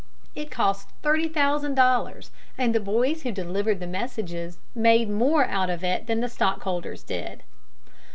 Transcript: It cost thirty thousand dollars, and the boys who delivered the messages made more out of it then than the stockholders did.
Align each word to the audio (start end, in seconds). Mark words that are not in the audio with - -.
It 0.33 0.49
cost 0.49 0.89
thirty 1.03 1.29
thousand 1.29 1.75
dollars, 1.75 2.31
and 2.57 2.73
the 2.73 2.79
boys 2.79 3.21
who 3.21 3.31
delivered 3.31 3.79
the 3.79 3.85
messages 3.85 4.57
made 4.73 5.11
more 5.11 5.45
out 5.45 5.69
of 5.69 5.83
it 5.83 6.07
then 6.07 6.21
than 6.21 6.21
the 6.21 6.27
stockholders 6.27 7.03
did. 7.03 7.43